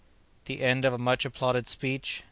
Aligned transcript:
The 0.45 0.61
End 0.63 0.83
of 0.83 0.93
a 0.93 0.97
much 0.97 1.25
applauded 1.25 1.67
Speech. 1.67 2.19